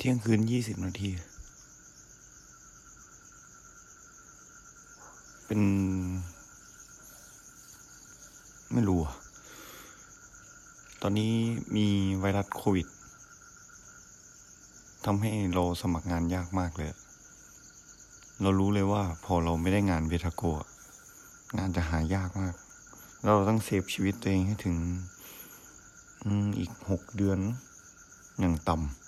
[0.00, 1.10] เที่ยงคืนยี่สิบนาที
[5.46, 5.60] เป็น
[8.72, 9.00] ไม่รู้
[11.02, 11.32] ตอนนี้
[11.76, 11.86] มี
[12.20, 12.86] ไวรัสโควิด
[15.04, 16.92] ทำให้เราสมัครงานยากมากเลย
[18.42, 20.66] เรารู้เลยว่าพอเราไม่ได้งานเวทาโกะ
[21.58, 22.54] งานจะหายากมาก
[23.24, 24.76] เราต้องเซฟชีวิตตัวเองให้ถึง
[26.58, 27.38] อีกหกเดือน
[28.38, 29.07] อย่างต่ำ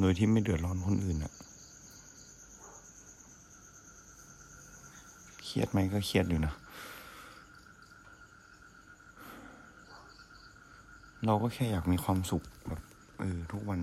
[0.00, 1.32] โดยที่ไม่เดือดร้อนคนอื่นอะ
[5.44, 6.54] เครียดไหมก็เครียดอยู่นะ
[11.24, 12.80] เราก็แค่อยากมีความสุขแบบ
[13.18, 13.80] เออทุกวัน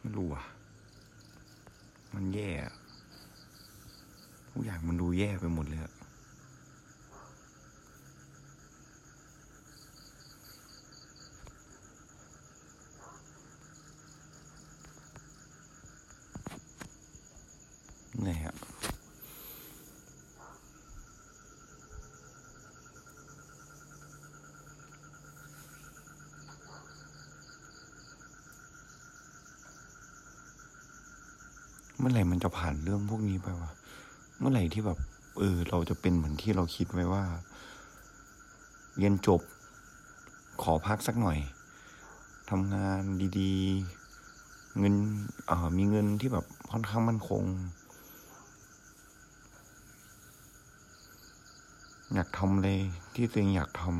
[0.00, 0.44] ไม่รู้อะ
[2.14, 2.74] มันแย่อะ
[4.50, 5.92] ทุกอย่างมันดูแย่ไปหมดเลยอะ
[18.28, 18.56] นื่อยอะ
[32.00, 33.70] เมื่อไหร่มันจะผ่านเรื่องพวกนี้ไปวะ
[34.38, 34.98] เมื่อไหร่ที่แบบ
[35.38, 37.24] เออ เราจะเป็นเหมือนที่เราคิดไว้ว่า
[38.96, 39.40] เรียนจบ
[40.62, 41.38] ขอพักสักหน่อย
[42.50, 43.02] ทำงาน
[43.38, 43.52] ดี
[44.16, 44.94] ๆ เงิน
[45.46, 47.42] เออมีเงินที่แบบค่อนข้างมั่นคง
[52.14, 52.78] อยากทำเลย
[53.14, 53.92] ที่ตัวเองอยากทำ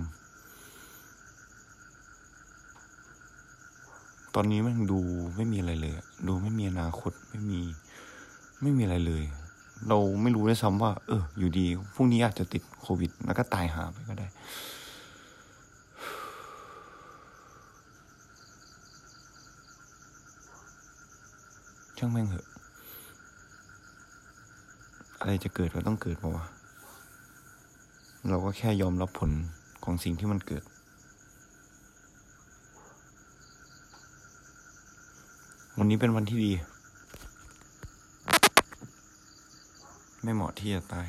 [4.35, 5.01] ตอนนี้มันดู
[5.37, 5.95] ไม่มีอะไรเลย
[6.29, 7.61] ดูไม่มีอนาคตไม่มี
[8.63, 9.25] ไม่มีอะไรเลย
[9.89, 14.29] เราไม่รู้ด้วยซ้ำว่า เออ อยู่ดีพรุ่งนี้อาจจะติดโควิด แล้วก็ตายหาไปก็ได้
[21.99, 22.47] ช่างแม่งเหอะ
[25.21, 26.47] อะไรจะเกิดก็ต้องเกิดปะวะ
[28.27, 29.31] เราก็แค่ยอมรับผล
[29.85, 30.65] ของสิ่งที่มันเกิด
[35.79, 36.53] วันนี้เป็นวันที่ดี
[40.23, 41.09] ไม่เหมาะที่จะตาย